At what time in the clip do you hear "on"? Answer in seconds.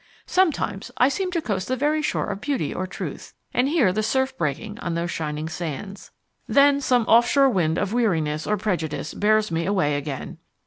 4.79-4.95